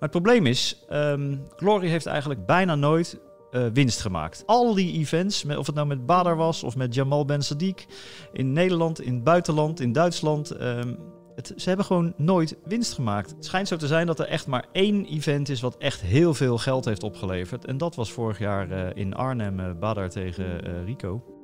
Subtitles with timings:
[0.00, 4.42] Maar het probleem is, um, Glory heeft eigenlijk bijna nooit uh, winst gemaakt.
[4.46, 7.86] Al die events, of het nou met Badar was of met Jamal Ben Sadiq,
[8.32, 10.60] in Nederland, in het buitenland, in Duitsland.
[10.60, 10.98] Um,
[11.34, 13.30] het, ze hebben gewoon nooit winst gemaakt.
[13.30, 16.34] Het schijnt zo te zijn dat er echt maar één event is wat echt heel
[16.34, 17.64] veel geld heeft opgeleverd.
[17.64, 21.39] En dat was vorig jaar uh, in Arnhem, uh, Badar tegen Rico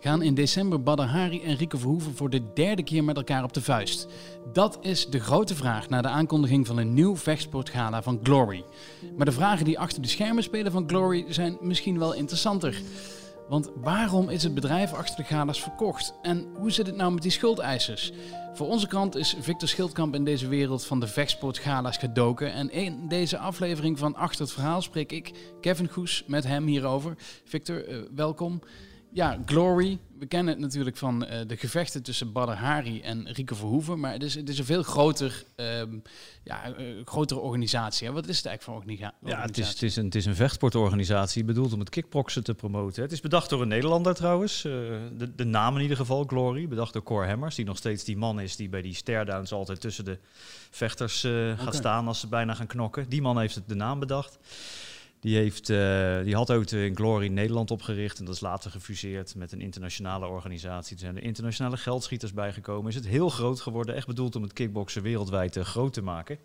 [0.00, 3.52] gaan in december Badr Hari en Rieke Verhoeven voor de derde keer met elkaar op
[3.52, 4.06] de vuist.
[4.52, 8.64] Dat is de grote vraag na de aankondiging van een nieuw vechtsportgala van Glory.
[9.16, 12.80] Maar de vragen die achter de schermen spelen van Glory zijn misschien wel interessanter.
[13.48, 16.14] Want waarom is het bedrijf achter de gala's verkocht?
[16.22, 18.12] En hoe zit het nou met die schuldeisers?
[18.54, 22.52] Voor onze krant is Victor Schildkamp in deze wereld van de vechtsportgala's gedoken.
[22.52, 27.14] En in deze aflevering van Achter het Verhaal spreek ik, Kevin Goes, met hem hierover.
[27.44, 28.60] Victor, uh, welkom.
[29.12, 29.98] Ja, Glory.
[30.18, 34.00] We kennen het natuurlijk van uh, de gevechten tussen Badr Hari en Rieke Verhoeven.
[34.00, 36.02] Maar het is, het is een veel groter, um,
[36.44, 38.06] ja, uh, grotere organisatie.
[38.06, 38.12] Hè?
[38.12, 39.28] Wat is het eigenlijk voor organisatie?
[39.28, 42.54] Ja, het is, het is, een, het is een vechtsportorganisatie bedoeld om het kickboksen te
[42.54, 43.02] promoten.
[43.02, 44.64] Het is bedacht door een Nederlander trouwens.
[44.64, 44.72] Uh,
[45.16, 46.68] de, de naam in ieder geval, Glory.
[46.68, 49.80] Bedacht door Cor Hemmers, die nog steeds die man is die bij die stairdowns altijd
[49.80, 50.18] tussen de
[50.70, 51.56] vechters okay.
[51.56, 53.08] gaat staan als ze bijna gaan knokken.
[53.08, 54.38] Die man heeft het de naam bedacht.
[55.20, 59.34] Die, heeft, uh, die had ook de Glory Nederland opgericht en dat is later gefuseerd
[59.34, 60.94] met een internationale organisatie.
[60.94, 62.88] Er zijn er internationale geldschieters bijgekomen.
[62.88, 66.38] Is het heel groot geworden, echt bedoeld om het kickboksen wereldwijd uh, groot te maken.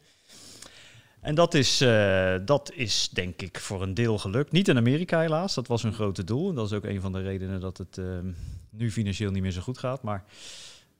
[1.19, 4.51] En dat is, uh, dat is denk ik voor een deel gelukt.
[4.51, 6.49] Niet in Amerika helaas, dat was hun grote doel.
[6.49, 8.31] En dat is ook een van de redenen dat het ehm,
[8.69, 10.03] nu financieel niet meer zo goed gaat.
[10.03, 10.23] Maar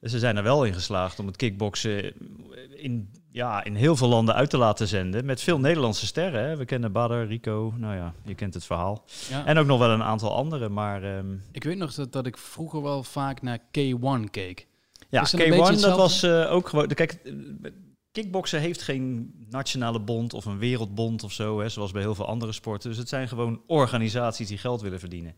[0.02, 2.14] ze zijn er wel in geslaagd om het kickboksen
[2.76, 5.26] in, ja, in heel veel landen uit te laten zenden.
[5.26, 6.44] Met veel Nederlandse sterren.
[6.44, 6.56] Hè.
[6.58, 9.04] We kennen Badr, Rico, nou ja, je kent het verhaal.
[9.30, 9.46] Ja.
[9.46, 10.74] En ook nog wel een aantal anderen.
[10.74, 11.44] Maar, um...
[11.52, 14.68] Ik weet nog dat, dat ik vroeger wel vaak naar K1 keek.
[15.10, 16.88] Ja, K1 dat was uh, ook gewoon...
[16.88, 17.20] Kijk,
[18.12, 22.28] kickboksen heeft geen nationale bond of een wereldbond of zo, hè, zoals bij heel veel
[22.28, 22.90] andere sporten.
[22.90, 25.36] Dus het zijn gewoon organisaties die geld willen verdienen.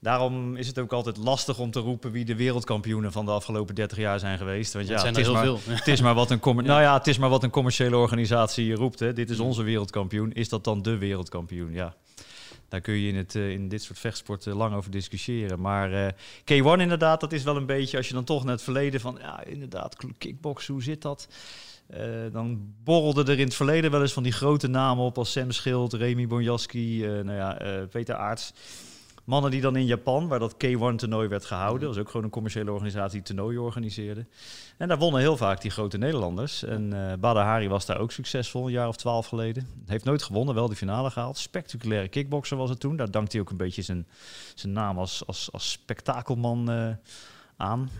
[0.00, 3.74] Daarom is het ook altijd lastig om te roepen wie de wereldkampioenen van de afgelopen
[3.74, 4.72] 30 jaar zijn geweest.
[4.72, 6.52] Want ja, het, is maar, het is maar wat een ja.
[6.52, 8.98] nou ja, het is maar wat een commerciële organisatie roept.
[8.98, 9.12] Hè.
[9.12, 10.32] Dit is onze wereldkampioen.
[10.32, 11.72] Is dat dan de wereldkampioen?
[11.72, 11.94] Ja.
[12.68, 15.60] Daar kun je in, het, uh, in dit soort vechtsporten lang over discussiëren.
[15.60, 16.08] Maar uh,
[16.40, 19.18] K1 inderdaad, dat is wel een beetje, als je dan toch naar het verleden van,
[19.20, 21.28] ja inderdaad, kickboksen, hoe zit dat?
[21.94, 21.98] Uh,
[22.32, 25.50] dan borrelden er in het verleden wel eens van die grote namen op als Sam
[25.50, 28.52] Schild, Remy Bonjaski, nou ja, Peter Aarts.
[29.24, 32.72] Mannen die dan in Japan, waar dat K1-toernooi werd gehouden, was ook gewoon een commerciële
[32.72, 34.26] organisatie die toernooien organiseerde.
[34.76, 36.62] En daar wonnen heel vaak die grote Nederlanders.
[36.62, 39.66] En uh, Badr Hari was daar ook succesvol, een jaar of twaalf geleden.
[39.86, 41.38] Heeft nooit gewonnen, wel de finale gehaald.
[41.38, 42.96] Spectaculaire kickboxer was het toen.
[42.96, 44.06] Daar dankt hij ook een beetje zijn,
[44.54, 46.88] zijn naam als, als, als spektakelman uh,
[47.60, 47.90] aan.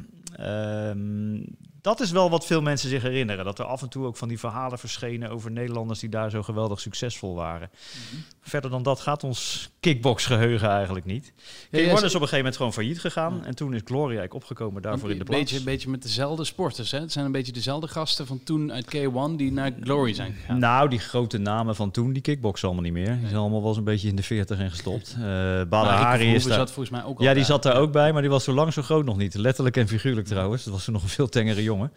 [0.40, 1.44] Um,
[1.80, 3.44] dat is wel wat veel mensen zich herinneren.
[3.44, 6.42] Dat er af en toe ook van die verhalen verschenen over Nederlanders die daar zo
[6.42, 7.70] geweldig succesvol waren.
[7.70, 8.20] Mhm.
[8.40, 11.32] Verder dan dat gaat ons kickbox-geheugen eigenlijk niet.
[11.32, 13.44] K1 ja, is op een gegeven moment gewoon failliet gegaan.
[13.44, 15.40] En toen is Glory eigenlijk opgekomen daarvoor in de plaats.
[15.40, 16.90] Beetje, een beetje met dezelfde sporters.
[16.90, 17.00] Hè?
[17.00, 20.58] Het zijn een beetje dezelfde gasten van toen uit K1 die naar Glory zijn gegaan.
[20.58, 23.18] Nou, die grote namen van toen, die kickboxen allemaal niet meer.
[23.18, 25.16] Die zijn allemaal wel eens een beetje in de 40 en gestopt.
[25.18, 26.56] Uh, is daar...
[26.56, 28.72] zat volgens mij ook Ja, die zat daar ook bij, maar die was zo lang
[28.72, 29.34] zo groot nog niet.
[29.50, 30.64] Letterlijk en figuurlijk trouwens.
[30.64, 31.92] Dat was toen nog een veel tengere jongen.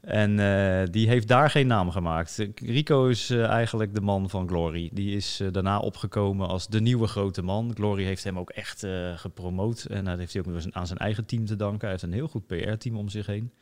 [0.00, 2.46] En uh, die heeft daar geen naam gemaakt.
[2.54, 4.90] Rico is uh, eigenlijk de man van Glory.
[4.92, 7.72] Die is uh, daarna opgekomen als de nieuwe grote man.
[7.74, 9.84] Glory heeft hem ook echt gepromoot.
[9.84, 11.80] En dat heeft hij ook aan zijn eigen team te danken.
[11.80, 13.52] Hij heeft een heel goed PR-team om zich heen.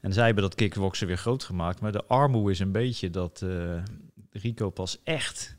[0.00, 1.80] En zij hebben dat kickboksen weer groot gemaakt.
[1.80, 3.44] Maar de armoe is een beetje dat
[4.30, 5.56] Rico pas echt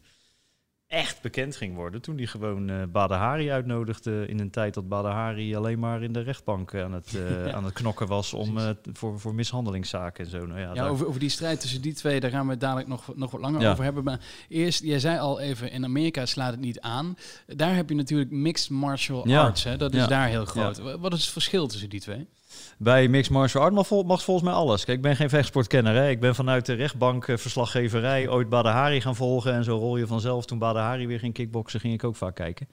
[0.87, 2.01] echt bekend ging worden.
[2.01, 6.21] Toen hij gewoon uh, Badahari uitnodigde in een tijd dat Badahari alleen maar in de
[6.21, 10.45] rechtbank aan het, uh, aan het knokken was om, uh, voor, voor mishandelingszaken en zo.
[10.45, 12.87] Nou ja, ja over, over die strijd tussen die twee, daar gaan we het dadelijk
[12.87, 13.71] nog, nog wat langer ja.
[13.71, 14.03] over hebben.
[14.03, 14.19] Maar
[14.49, 17.17] eerst, jij zei al even, in Amerika slaat het niet aan.
[17.45, 19.77] Daar heb je natuurlijk mixed martial arts, hè?
[19.77, 20.77] dat is daar heel groot.
[20.99, 22.27] Wat is het verschil tussen die twee?
[22.77, 24.85] Bij Mixed Martial Art mag, vol, mag, volgens mij alles.
[24.85, 25.95] Kijk, ik ben geen vechtsportkenner.
[25.95, 26.09] Hè.
[26.09, 29.53] Ik ben vanuit de rechtbank uh, verslaggeverij ooit Badahari gaan volgen.
[29.53, 30.45] En zo rol je vanzelf.
[30.45, 32.67] Toen Badahari weer ging kickboksen, ging ik ook vaak kijken.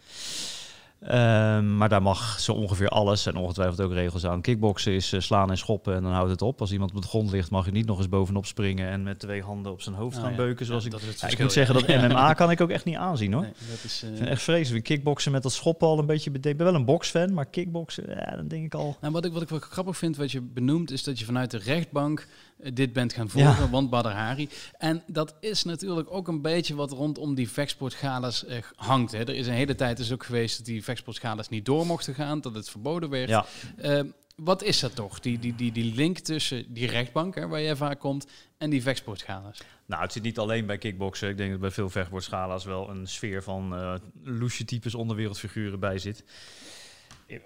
[1.05, 4.41] Ehm, maar daar mag zo ongeveer alles en ongetwijfeld ook regels aan.
[4.41, 6.61] Kickboksen is eh, slaan en schoppen en dan houdt het op.
[6.61, 9.19] Als iemand op de grond ligt, mag je niet nog eens bovenop springen en met
[9.19, 10.37] twee handen op zijn hoofd Oh, gaan ja.
[10.37, 10.67] beuken.
[10.67, 10.95] Zoals Ja, ik.
[10.95, 12.97] dat is het Ja, ik verschil, moet zeggen dat MMA kan ik ook echt niet
[12.97, 13.43] aanzien hoor.
[13.43, 14.85] Nee, dat is, eh, Ik vind echt vreselijk.
[14.85, 16.49] Kickboksen met dat schoppen al een beetje bedenkt.
[16.59, 18.97] Ik ben wel een boksfan, maar kickboksen, ja, dan denk ik al.
[19.01, 21.51] Nou, wat ik, wat ik wel grappig vind, wat je benoemt, is dat je vanuit
[21.51, 22.27] de rechtbank
[22.73, 23.71] dit bent gaan volgen, Ja.
[23.71, 24.49] want Badr Hari.
[24.79, 29.13] En dat is natuurlijk ook een beetje wat rondom die vechtsportgalas eh, hangt.
[29.13, 29.19] Hè.
[29.19, 32.41] Er is een hele tijd dus ook geweest dat die vechtsportgalas niet door mochten gaan,
[32.41, 33.29] dat het verboden werd.
[33.29, 33.47] Ja.
[33.77, 34.01] Eh,
[34.37, 37.77] wat is dat toch, die, die, die, die link tussen die rechtbank, hè, waar jij
[37.77, 38.27] vaak komt,
[38.59, 39.59] en die vechtsportgalas?
[39.87, 41.29] Nou, het zit niet alleen bij kickboksen.
[41.29, 45.99] Ik denk dat bij veel vechtsportschala's wel een sfeer van eh loesje types onderwereldfiguren bij
[45.99, 46.25] zit.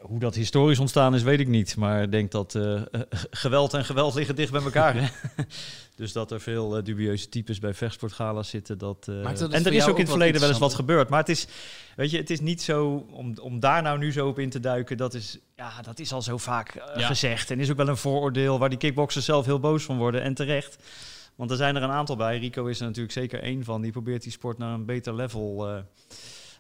[0.01, 1.77] Hoe dat historisch ontstaan is, weet ik niet.
[1.77, 2.83] Maar ik denk dat eh,
[3.31, 4.95] geweld en geweld liggen dicht bij elkaar.
[4.95, 5.09] Hè?
[5.97, 8.79] dus dat er veel eh, dubieuze types bij vechtsportgala's zitten.
[8.79, 11.09] Dat, eh, dat en er is ook in het verleden wel eens wat gebeurd.
[11.09, 11.47] Maar het is,
[11.97, 14.61] weet je, het is niet zo om, om daar nou nu zo op in te
[14.61, 14.97] duiken.
[14.97, 17.07] Dat is, ja, dat is al zo vaak Ja.
[17.07, 17.51] gezegd.
[17.51, 20.23] En is ook wel een vooroordeel waar die kickboxers zelf heel boos van worden.
[20.23, 20.77] En terecht.
[21.35, 22.39] Want er zijn er een aantal bij.
[22.39, 23.81] Rico is er natuurlijk zeker één van.
[23.81, 25.79] Die probeert die sport naar een beter level, eh,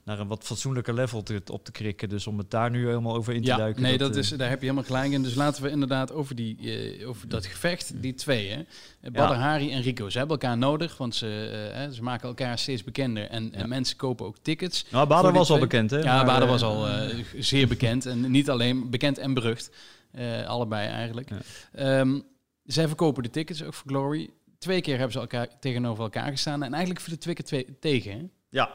[0.08, 2.08] naar een wat fatsoenlijker level te, op te krikken.
[2.08, 3.82] Dus om het daar nu helemaal over in te Ja, duiken.
[3.82, 5.22] nee, dat, eh, is, daar heb je helemaal gelijk in.
[5.22, 8.62] Dus laten we inderdaad over, die, eh, over dat gevecht, die twee, hè.
[9.10, 12.84] Badr Hari en Rico, ze hebben elkaar nodig, want ze, eh, ze maken elkaar steeds
[12.84, 13.28] bekender.
[13.28, 14.82] En, mensen kopen ook tickets.
[14.82, 15.99] Nou, voor Bader was al bekend, hè?
[15.99, 16.87] Ja, Maar, Bader was al
[17.38, 18.06] zeer bekend.
[18.06, 19.70] En niet alleen bekend en berucht.
[20.46, 21.31] Allebei eigenlijk.
[21.72, 22.20] Ehm,
[22.64, 24.31] zij verkopen de tickets ook voor Glory.
[24.58, 26.62] Twee keer hebben ze elkaar tegenover elkaar gestaan.
[26.62, 28.12] En eigenlijk viel het twee keer twee, tegen.
[28.12, 28.25] Hè?
[28.49, 28.70] Ja,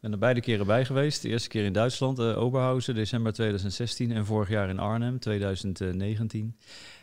[0.00, 1.22] ben er beide keren bij geweest.
[1.22, 4.12] De eerste keer in Duitsland, eh Oberhausen, december 2016.
[4.12, 6.56] En vorig jaar in Arnhem, 2019.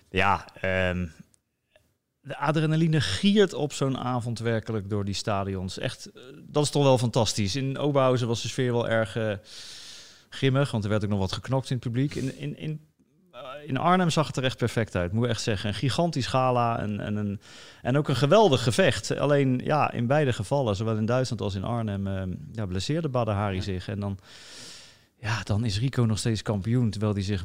[0.10, 1.08] Ja, ehm,
[2.22, 5.78] de adrenaline giert op zo'n avond werkelijk door die stadions.
[5.78, 7.56] Echt, eh, dat is toch wel fantastisch.
[7.56, 9.34] In Oberhausen was de sfeer wel erg eh,
[10.30, 12.16] grimmig, want er werd ook nog wat geknokt in het publiek.
[12.16, 12.88] In, in, in,
[13.66, 15.70] in Arnhem zag het er echt perfect uit, moet ik echt zeggen.
[15.70, 17.40] Een gigantisch gala en, en, een,
[17.82, 19.18] en ook een geweldig gevecht.
[19.18, 23.32] Alleen ja, in beide gevallen, zowel in Duitsland als in Arnhem, eh, ja, blesseerde Badr
[23.32, 23.88] Hari zich.
[23.88, 24.18] En dan,
[25.20, 27.44] ja, dan is Rico nog steeds kampioen, terwijl hij zich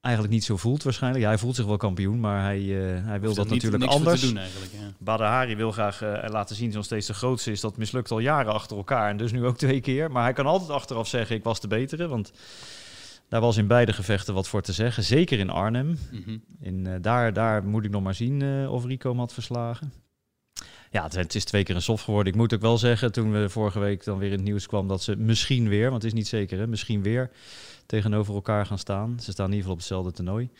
[0.00, 1.24] eigenlijk niet zo voelt waarschijnlijk.
[1.24, 4.20] Ja, hij voelt zich wel kampioen, maar hij, eh, hij wil dat natuurlijk anders.
[4.20, 4.72] doen eigenlijk.
[4.72, 4.92] Ja.
[4.98, 7.60] Badr Hari wil graag eh, laten zien dat hij nog steeds de grootste is.
[7.60, 10.10] Dat mislukt al jaren achter elkaar en dus nu ook twee keer.
[10.10, 12.08] Maar hij kan altijd achteraf zeggen, ik was de betere.
[12.08, 12.32] Want
[13.28, 15.02] daar was in beide gevechten wat voor te zeggen.
[15.02, 15.98] Zeker in Arnhem.
[16.12, 16.38] Mhm.
[16.60, 19.92] In, eh, daar, daar moet ik nog maar zien eh, of Rico hem had verslagen.
[20.90, 22.32] Ja, het, het is twee keer een soft geworden.
[22.32, 24.88] Ik moet ook wel zeggen, toen we vorige week dan weer in het nieuws kwam...
[24.88, 27.30] dat ze misschien weer, want het is niet zeker, hè, misschien weer
[27.86, 29.20] tegenover elkaar gaan staan.
[29.20, 30.50] Ze staan in ieder geval op hetzelfde toernooi.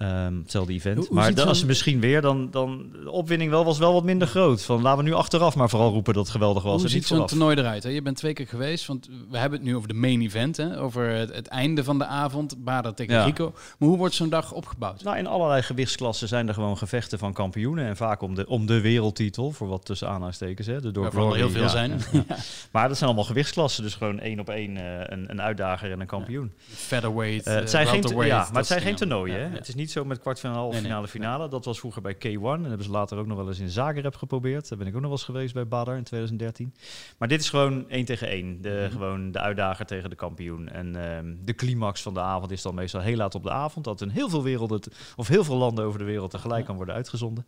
[0.00, 0.96] Ehm, hetzelfde event.
[0.96, 4.04] Hoe- hoe maar als ze misschien weer, dan, dan de opwinning wel, was wel wat
[4.04, 4.62] minder groot.
[4.62, 6.74] Van, laten we nu achteraf maar vooral roepen dat het geweldig was.
[6.74, 7.82] Hoe en ziet zo'n toernooi eruit?
[7.82, 7.88] Hè?
[7.88, 10.80] Je bent twee keer geweest, want we hebben het nu over de main event, hè?
[10.80, 13.24] over het, het einde van de avond, Bader tegen Ja.
[13.24, 13.52] Rico.
[13.78, 15.02] Maar hoe wordt zo'n dag opgebouwd?
[15.02, 17.86] Nou, in allerlei gewichtsklassen zijn er gewoon gevechten van kampioenen.
[17.86, 20.66] En vaak om de, om de wereldtitel, voor wat tussen aanhalingstekens.
[20.66, 21.90] Hè, de door er Glory, heel veel ja, zijn.
[22.12, 22.24] ja.
[22.70, 23.82] Maar dat zijn allemaal gewichtsklassen.
[23.82, 24.82] Dus gewoon één op één eh,
[25.16, 26.52] een, een uitdager en een kampioen.
[26.68, 29.40] Featherweight, Eh, eh, het zijn geen, welterweight, ja, maar het zijn geen toernooien.
[29.40, 29.56] Hè?
[29.56, 31.48] Het is niet zo met kwartfinale, Nee, nee, finale, finale.
[31.48, 32.18] Dat was vroeger bij K1.
[32.42, 34.68] En hebben ze later ook nog wel eens in Zagreb geprobeerd.
[34.68, 36.74] Daar ben ik ook nog wel eens geweest bij Badr in 2013.
[37.18, 38.62] Maar dit is gewoon één tegen één.
[38.62, 38.92] De, Mhm.
[38.92, 40.68] Gewoon de uitdager tegen de kampioen.
[40.68, 43.84] En ehm, de climax van de avond is dan meestal heel laat op de avond.
[43.84, 44.80] Dat in heel veel werelden,
[45.16, 47.46] of heel veel landen over de wereld tegelijk kan worden uitgezonden.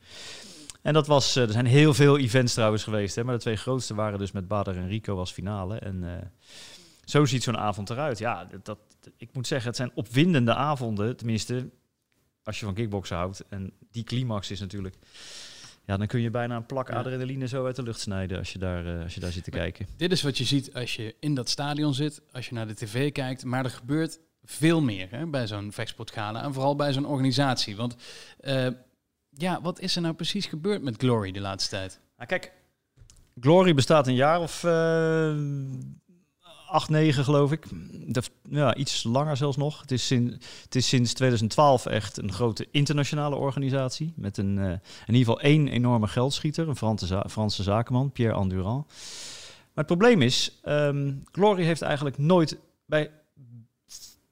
[0.82, 3.14] En dat was, eh, er zijn heel veel events trouwens geweest.
[3.14, 5.78] Hè, maar de twee grootste waren dus met Badr en Rico als finale.
[5.78, 6.26] En eh,
[7.04, 8.18] zo ziet zo'n avond eruit.
[8.18, 8.78] Ja, dat,
[9.16, 11.16] ik moet zeggen, het zijn opwindende avonden.
[11.16, 11.68] Tenminste,
[12.44, 13.44] als je van kickboksen houdt.
[13.48, 14.96] En die climax is natuurlijk...
[15.84, 18.58] Ja, dan kun je bijna een plak adrenaline zo uit de lucht snijden als je
[18.58, 19.86] daar, eh, als je daar zit te kijken.
[19.96, 22.74] Dit is wat je ziet als je in dat stadion zit, als je naar de
[22.74, 23.44] tv kijkt.
[23.44, 27.76] Maar er gebeurt veel meer hè, bij zo'n vechtsportgala en vooral bij zo'n organisatie.
[27.76, 27.96] Want
[28.40, 28.66] eh,
[29.30, 32.00] ja, wat is er nou precies gebeurd met Glory de laatste tijd?
[32.16, 32.52] Nou, kijk,
[33.40, 35.36] Glory bestaat een jaar of eh,
[36.72, 37.64] 8, 9 geloof ik.
[38.50, 39.80] Ja, iets langer zelfs nog.
[39.80, 40.32] Het is, sinds
[40.64, 44.12] het is sinds 2012 echt een grote internationale organisatie.
[44.16, 44.64] Met een, eh,
[45.06, 48.86] in ieder geval één enorme geldschieter, een Franse, Franse zakenman, Pierre Andurand.
[48.86, 53.10] Maar het probleem is, um, Glory heeft eigenlijk nooit bij.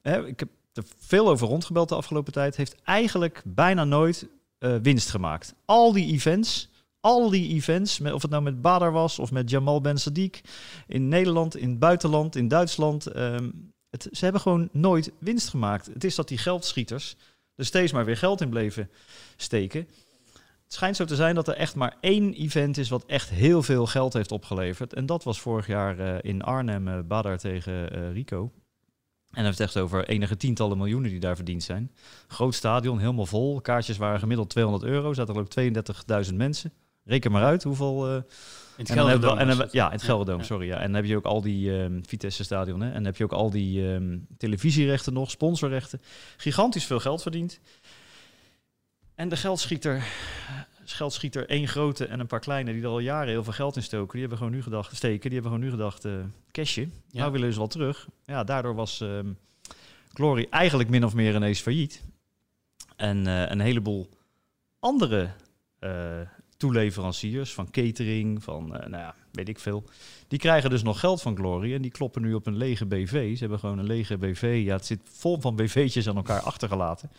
[0.01, 2.55] Hè, ik heb er veel over rondgebeld de afgelopen tijd.
[2.55, 5.53] Heeft eigenlijk bijna nooit eh, winst gemaakt.
[5.65, 6.69] Al die events
[7.01, 10.41] al die events, met, of het nou met Badr was of met Jamal Ben Sadiq,
[10.87, 13.07] in Nederland, in het buitenland, in Duitsland.
[13.07, 13.49] ehm,
[13.89, 15.85] het, ze hebben gewoon nooit winst gemaakt.
[15.93, 17.15] Het is dat die geldschieters
[17.55, 18.89] er steeds maar weer geld in bleven
[19.35, 19.87] steken.
[20.63, 23.63] Het schijnt zo te zijn dat er echt maar één event is wat echt heel
[23.63, 24.93] veel geld heeft opgeleverd.
[24.93, 28.51] En dat was vorig jaar eh, in Arnhem, eh Badr tegen eh, Rico.
[29.31, 31.91] En dan heeft het echt over enige tientallen miljoenen die daar verdiend zijn.
[32.27, 33.61] Groot stadion, helemaal vol.
[33.61, 35.13] Kaartjes waren gemiddeld 200 euro.
[35.13, 36.73] Zaten er ook 32.000 mensen.
[37.11, 38.07] Reken maar uit hoeveel...
[38.07, 38.23] Uh, in
[38.75, 39.71] het en Gelderdoom en het.
[39.71, 40.45] Ja, in het Gelderdoom, ja.
[40.45, 40.67] sorry.
[40.67, 40.75] Ja.
[40.75, 42.81] En dan heb je ook al die ehm, Vitesse-stadion.
[42.81, 42.87] Hè?
[42.87, 46.01] En dan heb je ook al die ehm, televisierechten nog, sponsorrechten.
[46.37, 47.59] Gigantisch veel geld verdiend.
[49.15, 50.03] En de geldschieter,
[50.83, 52.73] geldschieter één grote en een paar kleine...
[52.73, 54.11] die er al jaren heel veel geld in stoken...
[54.11, 56.05] die hebben gewoon nu gedacht, steken, die hebben gewoon nu gedacht...
[56.05, 56.13] eh
[56.51, 57.19] cashje, Ja.
[57.19, 58.07] nou willen ze wel terug.
[58.25, 59.27] Ja, daardoor was ehm,
[60.13, 62.03] Glory eigenlijk min of meer ineens failliet.
[62.95, 64.09] En eh, een heleboel
[64.79, 65.29] andere
[66.61, 69.83] toeleveranciers van catering, van eh, nou ja, weet ik veel.
[70.27, 73.33] Die krijgen dus nog geld van Glory en die kloppen nu op een lege BV.
[73.33, 74.61] Ze hebben gewoon een lege BV.
[74.65, 77.11] Ja, het zit vol van BV'tjes aan elkaar achtergelaten.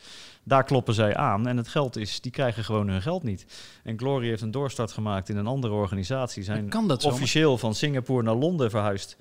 [0.42, 3.46] Daar kloppen zij aan en het geld is, die krijgen gewoon hun geld niet.
[3.82, 6.42] En Glory heeft een doorstart gemaakt in een andere organisatie.
[6.42, 9.16] Zijn Kan dat officieel van Singapore naar Londen verhuisd.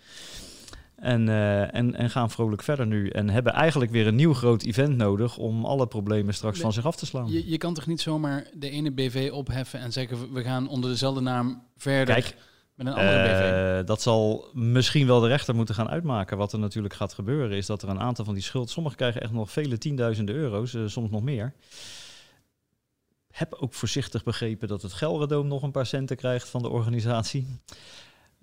[1.02, 3.10] En, eh, en, en gaan vrolijk verder nu.
[3.10, 6.74] En hebben eigenlijk weer een nieuw groot event nodig om alle problemen straks Nee, van
[6.74, 7.32] zich af te slaan.
[7.32, 10.90] Je, je kan toch niet zomaar de ene BV opheffen en zeggen we- gaan onder
[10.90, 12.36] dezelfde naam verder Kijk,
[12.76, 13.80] met een andere BV?
[13.80, 16.38] Eh, dat zal misschien wel de rechter moeten gaan uitmaken.
[16.38, 18.70] Wat er natuurlijk gaat gebeuren is dat er een aantal van die schuld...
[18.70, 21.54] Sommigen krijgen echt nog vele tienduizenden euro's, eh, soms nog meer.
[23.32, 27.48] Heb ook voorzichtig begrepen dat het Gelredoom nog een paar centen krijgt van de organisatie.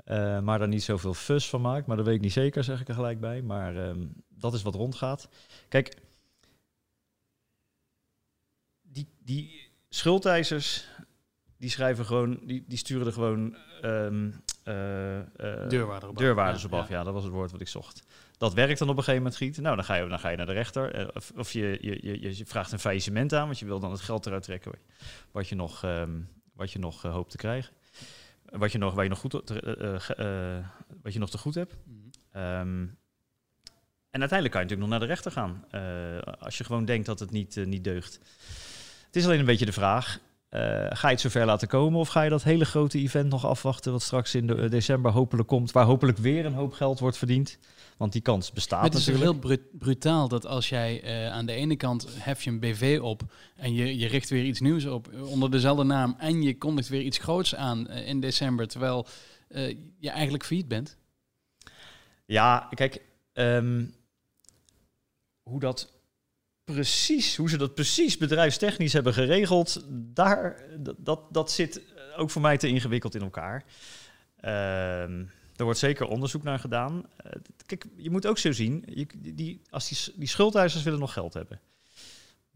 [0.04, 1.86] Eh, maar daar niet zoveel fus van maakt.
[1.86, 3.42] Maar dat weet ik niet zeker, zeg ik er gelijk bij.
[3.42, 5.28] Maar ehm, dat is wat rondgaat.
[5.68, 5.96] Kijk,
[8.82, 10.88] die, die schuldeisers,
[11.56, 14.30] die schrijven gewoon, die, die sturen er gewoon ehm
[14.64, 16.20] eh, eh, Deurwaarder op af.
[16.22, 16.88] deurwaarders Ja, op af.
[16.88, 16.96] ja.
[16.96, 17.04] Ja.
[17.04, 18.02] dat was het woord wat ik zocht.
[18.38, 19.58] Dat werkt dan op een gegeven moment giet.
[19.60, 20.94] Nou, dan ga je, dan ga je naar de rechter.
[20.94, 23.90] eh, Of, of je, je, je, je vraagt een faillissement aan, want je wil dan
[23.90, 24.72] het geld eruit trekken
[25.30, 26.20] wat je nog, ehm,
[26.52, 27.72] wat je nog eh, hoopt te krijgen.
[28.50, 30.64] Wat je nog, waar je nog goed, te- eh, eh, eh,
[31.02, 31.74] wat je nog te goed hebt.
[31.84, 31.96] Mhm.
[32.32, 32.86] Ehm,
[34.10, 35.64] en uiteindelijk kan je natuurlijk nog naar de rechter gaan.
[36.38, 38.18] als je gewoon denkt dat het niet, niet deugt.
[39.06, 40.18] Het is alleen een beetje de vraag.
[40.48, 43.46] Eh, ga je het zover laten komen of ga je dat hele grote event nog
[43.46, 43.92] afwachten...
[43.92, 45.72] wat straks in de, eh, december hopelijk komt...
[45.72, 47.58] waar hopelijk weer een hoop geld wordt verdiend?
[47.96, 49.32] Want die kans bestaat Het is natuurlijk.
[49.32, 52.98] heel bru- brutaal dat als jij eh, aan de ene kant hef je een BV
[53.02, 53.22] op
[53.56, 57.02] en je, je richt weer iets nieuws op onder dezelfde naam en je kondigt weer
[57.02, 59.06] iets groots aan in december, terwijl
[59.98, 60.96] je eigenlijk failliet bent.
[62.26, 63.02] Ja, kijk,
[63.32, 63.84] ehm,
[65.42, 65.97] hoe dat
[66.72, 70.62] precies, hoe ze dat precies bedrijfstechnisch hebben geregeld, daar,
[70.98, 71.82] dat, dat, zit
[72.16, 73.64] ook voor mij te ingewikkeld in elkaar.
[74.40, 75.24] Ehm,
[75.56, 77.04] er wordt zeker onderzoek naar gedaan.
[77.16, 77.32] Eh,
[77.66, 78.84] kijk, je moet ook zo zien,
[79.16, 80.28] die, als die, die
[80.82, 81.60] willen nog geld hebben.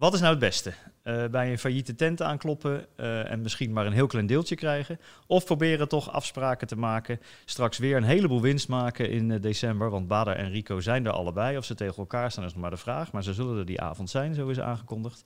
[0.02, 0.72] Wat is nou het beste?
[1.02, 5.00] Eh, bij een failliete tent aankloppen eh, en misschien maar een heel klein deeltje krijgen?
[5.26, 9.90] Of proberen toch afspraken te maken straks weer een heleboel winst maken in eh, december.
[9.90, 11.56] Want Bader en Rico zijn er allebei.
[11.56, 13.12] Of ze tegen elkaar staan is nog maar de vraag.
[13.12, 15.22] Maar ze zullen er die avond zijn, zo is aangekondigd.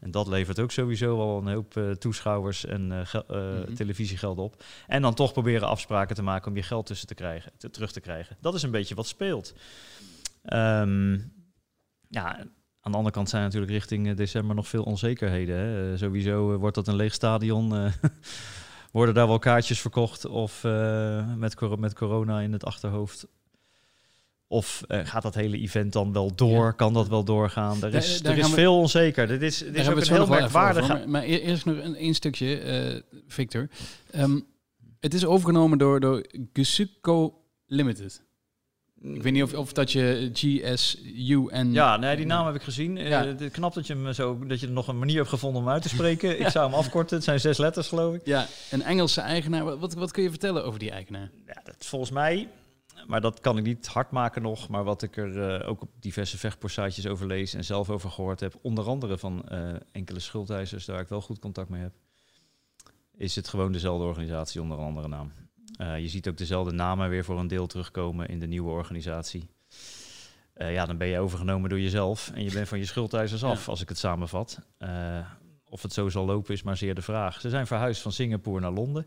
[0.00, 3.74] En dat levert ook sowieso al een hoop toeschouwers en Mhm.
[3.74, 4.62] televisiegeld op.
[4.86, 7.92] En dan toch proberen afspraken te maken om je geld tussen te krijgen, te- terug
[7.92, 8.36] te krijgen.
[8.40, 9.54] Dat is een beetje wat speelt.
[10.44, 11.18] Ehm,
[12.08, 12.44] ja,
[12.80, 15.56] aan de andere kant zijn natuurlijk richting eh, december nog veel onzekerheden.
[15.56, 15.92] Hè.
[15.92, 17.72] Eh, sowieso eh, wordt dat een leeg stadion.
[18.92, 20.62] worden daar wel kaartjes verkocht of
[21.36, 23.26] met, met corona in het achterhoofd?
[24.46, 26.64] Of gaat dat hele event dan wel door?
[26.64, 26.70] Ja.
[26.70, 27.82] Kan dat wel doorgaan?
[27.82, 29.26] Er is, daar er is we- veel onzeker.
[29.26, 30.50] Dit is, dit is ook een heel hoor.
[30.52, 33.68] Maar, maar e- eerst nog een, stukje, Victor.
[34.10, 34.40] Ehm,
[35.00, 38.22] het is overgenomen door, door Gusuco Limited.
[39.02, 41.72] Ik weet niet of, of dat je GSU en...
[41.72, 42.96] Ja, nee, die naam heb ik gezien.
[42.98, 43.26] Eh, Ja.
[43.26, 45.68] het knap dat je, hem zo, dat je er nog een manier hebt gevonden om
[45.68, 46.40] uit te spreken.
[46.40, 47.16] Ik zou hem afkorten.
[47.16, 48.26] Het zijn zes letters, geloof ik.
[48.26, 49.78] Ja, een Engelse eigenaar.
[49.78, 51.30] Wat- Wat, kun je vertellen over die eigenaar?
[51.46, 52.48] Ja, dat volgens mij,
[53.06, 54.68] maar dat kan ik niet hard maken nog.
[54.68, 58.40] Maar wat ik er eh, ook op diverse vechtporsaatjes over lees en zelf over gehoord
[58.40, 61.92] heb, onder andere van eh, enkele schuldeisers, daar ik wel goed contact mee heb,
[63.16, 65.32] is het gewoon dezelfde organisatie onder een andere naam.
[65.80, 69.48] Eh, je ziet ook dezelfde namen weer voor een deel terugkomen in de nieuwe organisatie.
[70.52, 73.68] Eh, ja, dan ben je overgenomen door jezelf en je bent van je schuldeisers af,
[73.68, 74.58] als ik het samenvat.
[74.78, 75.18] Eh,
[75.68, 77.40] of het zo zal lopen is maar zeer de vraag.
[77.40, 79.06] Ze zijn verhuisd van Singapore naar Londen.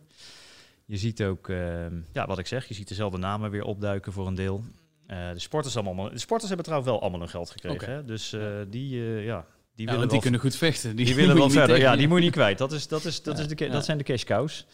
[0.86, 4.28] Je ziet ook, eh, ja, wat ik zeg, je ziet dezelfde namen weer opduiken voor
[4.28, 4.64] een deel.
[5.08, 7.90] De, sporters allemaal, de sporters hebben trouwens wel allemaal hun geld gekregen.
[7.94, 8.06] Hè?
[8.06, 8.36] Dus
[8.70, 10.96] die, ja, die Ja, willen die kunnen goed vechten.
[10.96, 11.76] die, Die, willen wel verder.
[11.76, 12.58] tegen- Ja, die moet je niet kwijt.
[12.58, 14.66] Dat, is, dat, is, dat, Ja, is de, dat zijn de cash cows.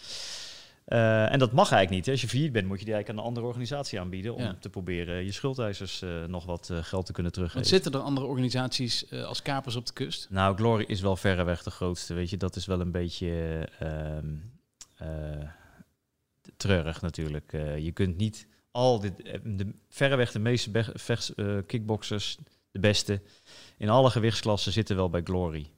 [0.89, 2.05] Eh, en dat mag eigenlijk niet.
[2.05, 2.11] Hè.
[2.11, 4.35] Als je failliet bent, moet je die eigenlijk aan een andere organisatie aanbieden...
[4.35, 4.55] om Ja.
[4.59, 7.65] te proberen je schuldeisers eh, nog wat eh, geld te kunnen Want teruggeven.
[7.67, 10.27] zitten er andere organisaties als kapers op de kust?
[10.29, 12.13] Nou, Glory is wel verreweg de grootste.
[12.13, 13.29] Weet je, dat is wel een beetje
[13.79, 14.25] ehm,
[14.97, 15.47] eh,
[16.57, 17.51] treurig natuurlijk.
[17.77, 21.33] Je kunt niet al dit, de, verreweg de meeste vechts-
[21.65, 22.37] kickboxers,
[22.71, 23.21] de beste,
[23.77, 25.71] in alle gewichtsklassen zitten wel bij Glory.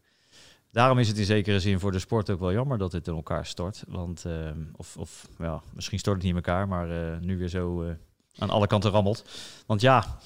[0.72, 3.16] Daarom is het in zekere zin voor de sport ook wel jammer dat dit in
[3.16, 3.84] elkaar stort.
[3.88, 7.48] Want, eh, of, of ja, misschien stort het niet in elkaar, maar eh, nu weer
[7.48, 7.94] zo eh,
[8.38, 9.26] aan alle kanten rammelt.
[9.66, 10.18] Want ja,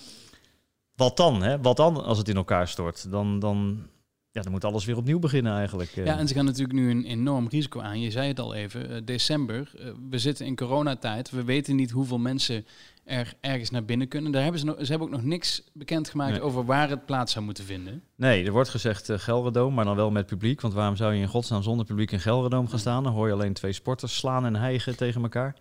[0.95, 1.43] wat dan?
[1.43, 1.61] Hè?
[1.61, 3.11] Wat dan als het in elkaar stort?
[3.11, 3.87] Dan, dan,
[4.35, 5.91] ja, dan moet alles weer opnieuw beginnen eigenlijk.
[5.95, 6.05] eh.
[6.05, 7.99] Ja, en ze gaan natuurlijk nu een enorm risico aan.
[8.01, 9.71] Je zei het al even, eh, december.
[9.79, 11.29] eh, we zitten in coronatijd.
[11.29, 12.65] We weten niet hoeveel mensen
[13.05, 14.31] er ergens naar binnen kunnen.
[14.31, 16.41] Daar hebben ze, nog, ze hebben ook nog niks bekendgemaakt Nee.
[16.41, 18.01] over waar het plaats zou moeten vinden.
[18.15, 20.61] Nee, er wordt gezegd uh, Gelredoom, maar dan wel met publiek.
[20.61, 23.03] Want waarom zou je in godsnaam zonder publiek in Gelredoom gaan staan?
[23.03, 25.55] Dan hoor je alleen twee sporters slaan en hijgen tegen elkaar.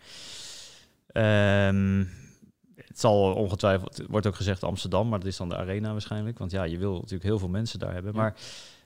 [1.07, 2.05] Ehm,
[2.95, 6.39] het zal ongetwijfeld, het wordt ook gezegd Amsterdam, maar dat is dan de arena waarschijnlijk.
[6.39, 8.13] Want ja, je wil natuurlijk heel veel mensen daar hebben.
[8.13, 8.19] Ja.
[8.21, 8.35] Maar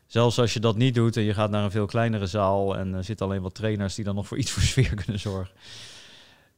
[0.07, 2.95] zelfs als je dat niet doet en je gaat naar een veel kleinere zaal en
[2.95, 5.55] er zitten alleen wat trainers die dan nog voor iets voor sfeer kunnen zorgen.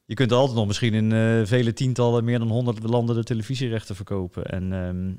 [0.04, 3.96] Je kunt altijd nog misschien in eh, vele tientallen, meer dan honderd landen de televisierechten
[3.96, 4.46] verkopen.
[4.46, 5.12] En ehm,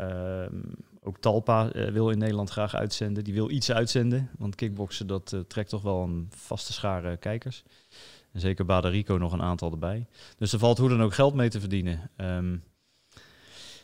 [0.00, 0.60] ehm,
[1.02, 3.24] ook Talpa eh, wil in Nederland graag uitzenden.
[3.24, 7.64] Die wil iets uitzenden, want kickboksen dat eh, trekt toch wel een vaste schare kijkers.
[8.32, 10.06] En zeker Bader Rico nog een aantal erbij.
[10.36, 12.10] Dus er valt hoe dan ook geld mee te verdienen.
[12.16, 12.56] Ehm,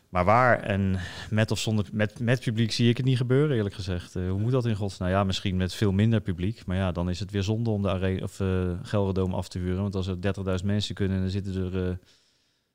[0.08, 3.74] maar waar en met of zonder met, met publiek zie ik het niet gebeuren, eerlijk
[3.74, 4.16] gezegd.
[4.16, 5.08] Eh, hoe moet dat in godsnaam?
[5.08, 6.66] Nou ja, misschien met veel minder publiek.
[6.66, 9.58] Maar ja, dan is het weer zonde om de arena of uh, Gelredoom af te
[9.58, 9.82] huren.
[9.82, 10.16] Want als er
[10.60, 11.96] 30.000 mensen kunnen en er zitten er uh,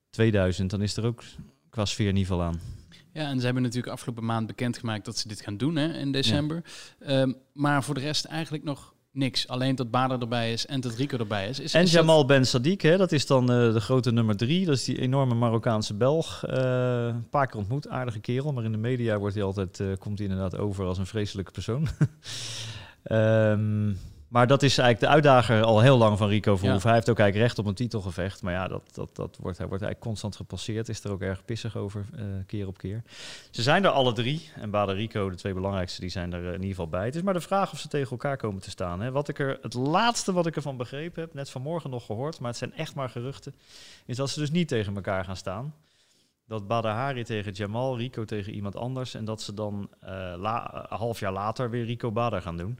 [0.09, 1.23] 2000, dan is er ook
[1.69, 2.59] qua sfeer niet veel aan.
[3.13, 6.11] Ja, en ze hebben natuurlijk afgelopen maand bekendgemaakt dat ze dit gaan doen hè, in
[6.11, 6.63] december.
[6.99, 7.21] Ja.
[7.21, 9.47] Um, maar voor de rest eigenlijk nog niks.
[9.47, 11.59] Alleen dat Bader erbij is en dat Rico erbij is.
[11.59, 12.27] is en is Jamal dat...
[12.27, 14.65] Ben Sadiq, hè, dat is dan uh, de grote nummer drie.
[14.65, 16.43] Dat is die enorme Marokkaanse Belg.
[16.49, 16.53] Uh,
[17.05, 18.53] een paar keer ontmoet, aardige kerel.
[18.53, 21.51] Maar in de media wordt hij altijd, uh, komt hij inderdaad over als een vreselijke
[21.51, 21.87] persoon.
[23.11, 23.97] um,
[24.29, 26.81] maar dat is eigenlijk de uitdager al heel lang van Rico Verhoeven.
[26.81, 26.85] Ja.
[26.85, 28.41] Hij heeft ook eigenlijk recht op een titelgevecht.
[28.41, 30.89] Maar ja, dat, dat, dat wordt, hij wordt eigenlijk constant gepasseerd.
[30.89, 33.03] Is er ook erg pissig over, uh, keer op keer.
[33.51, 34.49] Ze zijn er alle drie.
[34.55, 37.05] En Bader Rico, de twee belangrijkste, die zijn er in ieder geval bij.
[37.05, 39.01] Het is maar de vraag of ze tegen elkaar komen te staan.
[39.01, 39.11] Hè.
[39.11, 42.49] Wat ik er, het laatste wat ik ervan begrepen heb, net vanmorgen nog gehoord, maar
[42.49, 43.55] het zijn echt maar geruchten,
[44.05, 45.73] is dat ze dus niet tegen elkaar gaan staan.
[46.47, 49.13] Dat Bader Hari tegen Jamal, Rico tegen iemand anders.
[49.13, 52.79] En dat ze dan uh, la, een half jaar later weer Rico Bader gaan doen.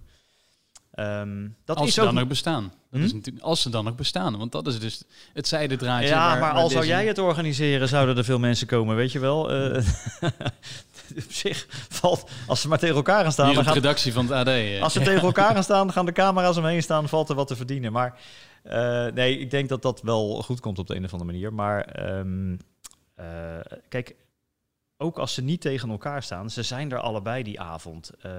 [0.95, 2.06] Um, dat als is ze ook...
[2.06, 2.63] dan nog bestaan.
[2.91, 3.06] Dat Hm?
[3.06, 4.38] is natuurlijk, als ze dan nog bestaan.
[4.38, 6.08] Want dat is dus het zijdendraadje.
[6.08, 9.12] Ja, waar, maar waar al zou jij het organiseren, zouden er veel mensen komen, weet
[9.12, 9.56] je wel.
[9.75, 9.84] Uh,
[11.15, 13.45] op zich valt, als ze maar tegen elkaar gaan staan...
[13.45, 14.47] Hier dan de redactie van het AD.
[14.47, 14.82] eh.
[14.82, 17.56] als ze tegen elkaar gaan staan, gaan de camera's omheen staan, valt er wat te
[17.56, 17.91] verdienen.
[17.91, 18.19] Maar
[18.65, 21.54] uh, nee, ik denk dat dat wel goed komt op de een of andere manier.
[21.54, 22.60] Maar um,
[23.19, 23.25] uh,
[23.89, 24.15] kijk,
[25.02, 28.12] ook als ze niet tegen elkaar staan, ze zijn er allebei die avond.
[28.26, 28.32] Uh,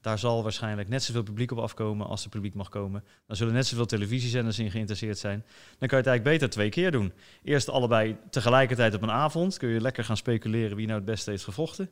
[0.00, 3.04] daar zal waarschijnlijk net zoveel publiek op afkomen als er publiek mag komen.
[3.26, 5.44] Dan zullen net zoveel televisiezenders in geïnteresseerd zijn.
[5.78, 7.12] Dan kan je het eigenlijk beter twee keer doen.
[7.42, 9.56] Eerst allebei tegelijkertijd op een avond.
[9.56, 11.90] Kun je lekker gaan speculeren wie nou het beste heeft gevochten.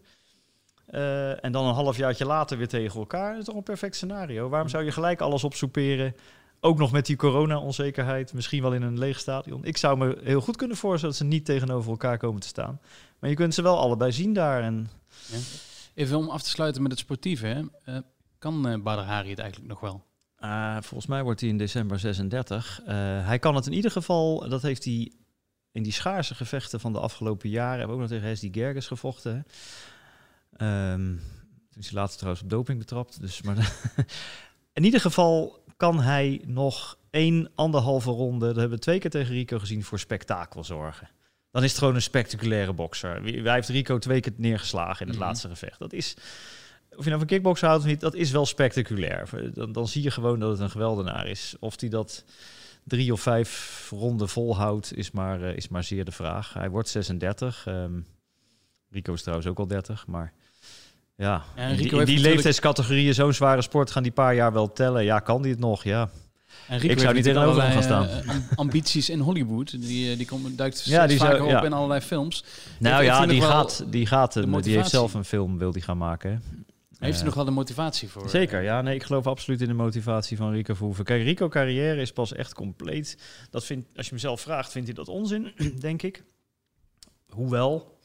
[0.91, 3.31] Uh, en dan een halfjaartje later weer tegen elkaar.
[3.31, 4.49] Dat is toch een perfect scenario.
[4.49, 6.15] Waarom zou je gelijk alles opsoeperen?
[6.61, 8.33] Ook nog met die corona-onzekerheid.
[8.33, 9.65] Misschien wel in een leeg stadion.
[9.65, 12.81] Ik zou me heel goed kunnen voorstellen dat ze niet tegenover elkaar komen te staan.
[13.21, 14.63] Maar je kunt ze wel allebei zien daar.
[14.63, 14.91] En...
[15.27, 15.39] Ja.
[15.95, 17.47] Even om af te sluiten met het sportieve.
[17.47, 17.61] Hè.
[17.95, 18.01] Uh,
[18.39, 20.05] kan uh, Badr Hari het eigenlijk nog wel?
[20.39, 22.81] Uh, volgens mij wordt hij in december 36.
[23.25, 25.13] hij kan het in ieder geval, dat heeft hij
[25.73, 27.79] in die schaarse gevechten van de afgelopen jaren.
[27.79, 29.47] Hebben we ook nog tegen Hesdy Gerges gevochten.
[30.61, 31.21] Um,
[31.71, 33.21] toen is hij laatst trouwens op doping betrapt.
[33.21, 33.57] Dus, maar
[34.73, 39.35] in ieder geval kan hij nog één, anderhalve ronde, dat hebben we twee keer tegen
[39.35, 41.09] Rico gezien, voor spektakel zorgen.
[41.51, 43.23] Dan is het gewoon een spectaculaire bokser.
[43.23, 45.27] Hij heeft Rico twee keer neergeslagen in het mm-hmm.
[45.27, 45.79] laatste gevecht.
[45.79, 46.15] Dat is,
[46.97, 49.51] of je nou van kickboksen houdt of niet, dat is wel spectaculair.
[49.55, 51.57] Dan, dan zie je gewoon dat het een geweldenaar is.
[51.59, 52.25] Of hij dat
[52.85, 56.53] drie of vijf ronden volhoudt, is maar, uh, is maar zeer de vraag.
[56.53, 57.67] Hij wordt 36.
[57.69, 58.07] Um,
[58.91, 60.33] Rico is trouwens ook al 30, maar...
[61.17, 65.05] Ja, in die, in die leeftijdscategorieën, zo'n zware sport, gaan die paar jaar wel tellen.
[65.05, 65.85] Ja, kan die het nog?
[65.85, 66.11] Ja.
[66.69, 69.71] En Rico Ik zou niet tegenover hem gaan eh, am- ambities in Hollywood.
[69.83, 71.65] Die, eh, die komt, duikt Ja, ja, die vaker zou- op ja.
[71.65, 72.45] in allerlei films.
[72.79, 75.83] Nou heeft ja, die gaat, die gaat, een, die heeft zelf een film wil die
[75.83, 76.31] gaan maken.
[76.31, 78.29] Heeft Eh, hij nog wel de motivatie voor?
[78.29, 78.83] Zeker, ja.
[78.83, 81.05] Nee, ik geloof absoluut in de motivatie van Rico Verhoeven.
[81.05, 83.19] Kijk, Rico carrière is pas echt compleet.
[83.51, 86.23] Dat vindt, als je mezelf vraagt, vindt hij dat onzin, denk ik.
[87.29, 87.99] Hoewel,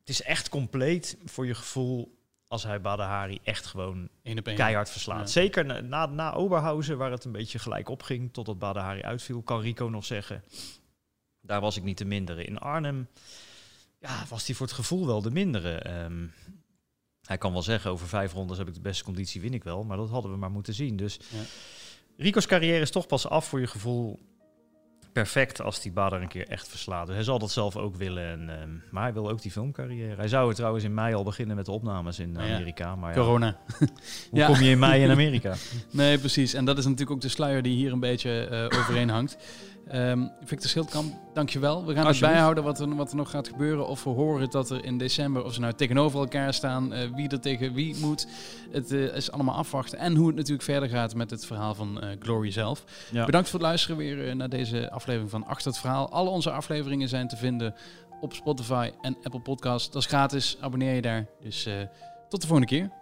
[0.00, 2.20] het is echt compleet voor je gevoel
[2.52, 4.08] als hij Badahari echt gewoon
[4.42, 5.20] keihard verslaat.
[5.20, 5.26] Ja.
[5.26, 9.60] Zeker na, na, na Oberhausen, waar het een beetje gelijk opging totdat Badahari uitviel, kan
[9.60, 10.44] Rico nog zeggen,
[11.40, 12.44] daar was ik niet de mindere.
[12.44, 13.08] In Arnhem
[13.98, 15.74] ja, was hij voor het gevoel wel de mindere.
[15.74, 16.26] Ehm,
[17.22, 19.84] hij kan wel zeggen, over vijf rondes heb ik de beste conditie, win ik wel.
[19.84, 20.96] Maar dat hadden we maar moeten zien.
[20.96, 21.42] Dus Ja.
[22.16, 24.18] Rico's carrière is toch pas af voor je gevoel
[25.12, 27.06] perfect als die Bader een keer echt verslaat.
[27.06, 28.26] Dus hij zal dat zelf ook willen.
[28.26, 30.16] En, ehm, maar hij wil ook die filmcarrière.
[30.16, 32.96] Hij zou trouwens in mei al beginnen met de opnames in Nou ja, Amerika.
[32.96, 33.56] Maar ja, Corona.
[33.78, 33.88] hoe
[34.32, 34.46] Ja.
[34.46, 35.54] kom je in mei in Amerika?
[35.90, 36.54] Nee, precies.
[36.54, 39.36] En dat is natuurlijk ook de sluier die hier een beetje eh, overheen hangt.
[39.88, 41.86] Ehm, Victor Schildkamp, dankjewel.
[41.86, 43.86] We gaan het bijhouden wat er, wat er nog gaat gebeuren.
[43.86, 47.28] Of we horen dat er in december, of ze nou tegenover elkaar staan, eh, wie
[47.28, 48.26] er tegen wie moet.
[48.70, 49.98] Het eh, is allemaal afwachten.
[49.98, 52.84] En hoe het natuurlijk verder gaat met het verhaal van eh, Glory zelf.
[53.10, 53.24] Ja.
[53.24, 56.10] Bedankt voor het luisteren weer naar deze aflevering van Achter het Verhaal.
[56.10, 57.74] Alle onze afleveringen zijn te vinden
[58.20, 59.92] op Spotify en Apple Podcast.
[59.92, 60.56] Dat is gratis.
[60.60, 61.26] Abonneer je daar.
[61.40, 61.68] Dus
[62.28, 63.01] tot de volgende keer.